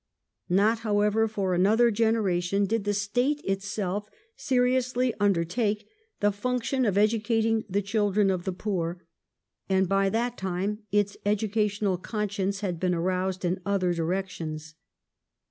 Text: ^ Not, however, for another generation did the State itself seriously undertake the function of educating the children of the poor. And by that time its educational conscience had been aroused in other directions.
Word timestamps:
^ 0.01 0.03
Not, 0.55 0.79
however, 0.79 1.27
for 1.27 1.53
another 1.53 1.91
generation 1.91 2.65
did 2.65 2.85
the 2.85 2.93
State 2.95 3.39
itself 3.45 4.09
seriously 4.35 5.13
undertake 5.19 5.87
the 6.21 6.31
function 6.31 6.85
of 6.85 6.97
educating 6.97 7.65
the 7.69 7.83
children 7.83 8.31
of 8.31 8.43
the 8.43 8.51
poor. 8.51 9.03
And 9.69 9.87
by 9.87 10.09
that 10.09 10.39
time 10.39 10.79
its 10.91 11.17
educational 11.23 11.97
conscience 11.99 12.61
had 12.61 12.79
been 12.79 12.95
aroused 12.95 13.45
in 13.45 13.61
other 13.63 13.93
directions. 13.93 14.73